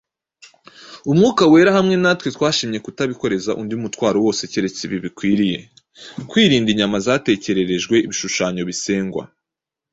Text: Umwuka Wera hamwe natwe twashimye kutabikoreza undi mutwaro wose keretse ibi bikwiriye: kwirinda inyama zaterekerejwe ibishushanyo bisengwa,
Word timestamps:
Umwuka 1.11 1.41
Wera 1.51 1.71
hamwe 1.77 1.95
natwe 2.03 2.27
twashimye 2.35 2.79
kutabikoreza 2.85 3.51
undi 3.61 3.75
mutwaro 3.83 4.17
wose 4.25 4.41
keretse 4.51 4.79
ibi 4.87 4.97
bikwiriye: 5.05 5.59
kwirinda 6.29 6.69
inyama 6.73 6.97
zaterekerejwe 7.05 7.95
ibishushanyo 8.05 8.61
bisengwa, 8.69 9.23